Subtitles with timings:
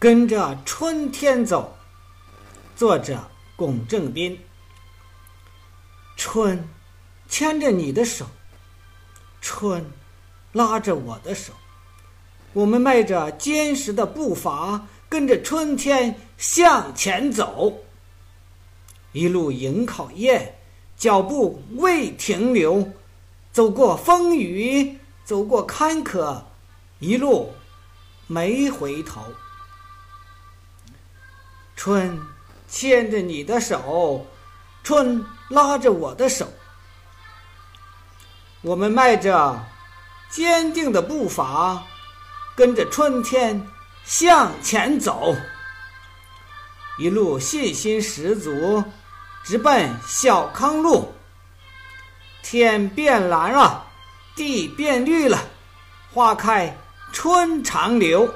[0.00, 1.76] 跟着春天走。
[2.76, 4.38] 作者：龚正斌。
[6.16, 6.68] 春，
[7.28, 8.24] 牵着你的手；
[9.40, 9.84] 春，
[10.52, 11.52] 拉着我的手。
[12.52, 17.76] 我们迈着坚实的步伐，跟着春天向前走。
[19.10, 20.54] 一路迎考验，
[20.96, 22.88] 脚步未停留，
[23.50, 26.40] 走过风雨，走过坎坷，
[27.00, 27.52] 一路
[28.28, 29.22] 没回头。
[31.78, 32.20] 春，
[32.66, 34.26] 牵着你的手；
[34.82, 36.52] 春，拉着我的手。
[38.62, 39.64] 我们迈着
[40.28, 41.84] 坚定的步伐，
[42.56, 43.64] 跟着春天
[44.04, 45.36] 向前走。
[46.98, 48.82] 一路信心十足，
[49.44, 51.14] 直奔小康路。
[52.42, 53.86] 天变蓝了，
[54.34, 55.38] 地变绿了，
[56.12, 56.76] 花开
[57.12, 58.34] 春常留。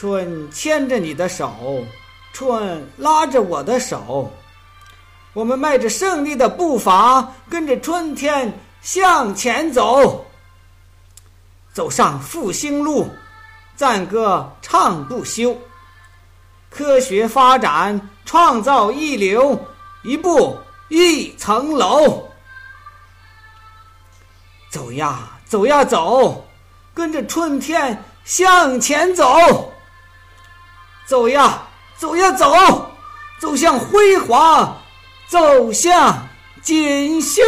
[0.00, 1.84] 春牵着你的手，
[2.32, 4.32] 春拉着我的手，
[5.34, 10.24] 我们迈着胜利的步伐，跟着春天向前走。
[11.74, 13.10] 走上复兴路，
[13.76, 15.54] 赞歌唱不休。
[16.70, 19.66] 科学发展，创造一流，
[20.02, 20.56] 一步
[20.88, 22.26] 一层楼。
[24.70, 26.42] 走呀走呀走，
[26.94, 29.70] 跟着春天向前走。
[31.10, 31.62] 走呀
[31.98, 32.54] 走呀走，
[33.40, 34.76] 走向辉煌，
[35.26, 36.28] 走向
[36.62, 37.42] 锦绣。